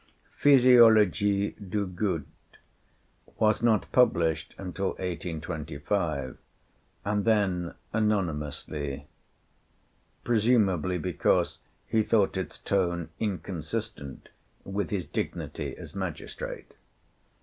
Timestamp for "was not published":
3.37-4.55